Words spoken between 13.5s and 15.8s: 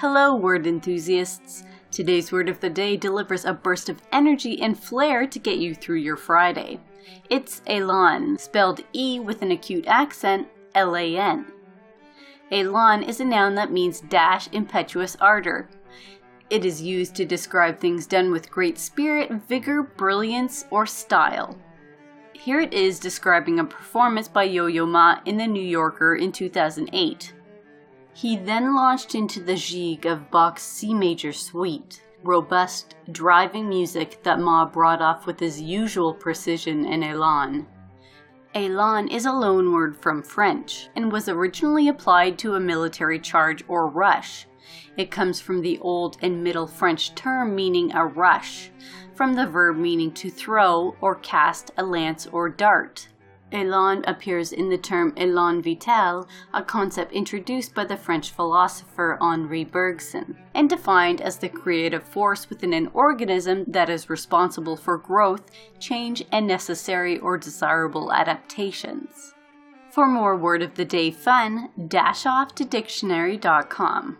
that means dash, impetuous ardor.